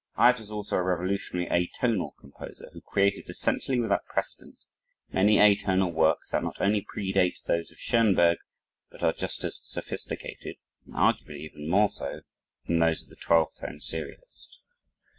Ives 0.15 0.39
was 0.39 0.49
also 0.49 0.77
a 0.77 0.81
revolutionary 0.81 1.45
atonal 1.67 2.17
composer, 2.17 2.71
who 2.73 2.81
created, 2.81 3.29
essentially 3.29 3.79
without 3.79 4.03
precedent, 4.07 4.65
many 5.13 5.35
atonal 5.37 5.93
works 5.93 6.31
that 6.31 6.41
not 6.41 6.59
only 6.59 6.81
pre 6.81 7.13
date 7.13 7.37
those 7.45 7.69
of 7.69 7.77
Schoenberg, 7.77 8.39
but 8.89 9.03
are 9.03 9.13
just 9.13 9.43
as 9.43 9.59
sophisticated, 9.63 10.55
and 10.87 10.95
arguably 10.95 11.41
even 11.41 11.69
more 11.69 11.91
so, 11.91 12.21
than 12.65 12.79
those 12.79 13.03
of 13.03 13.09
the 13.09 13.15
12 13.15 13.53
tone 13.53 13.77
serialist. 13.77 14.57